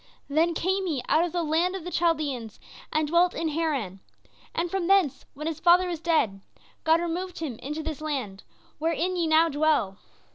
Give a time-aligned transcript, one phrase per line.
[0.27, 2.57] Then came he out of the land of the Chaldæans
[2.91, 3.99] and dwelt in Haran;
[4.55, 6.41] and from thence, when his father was dead,
[6.83, 8.43] God removed him into this land,
[8.79, 9.99] wherein ye now dwell.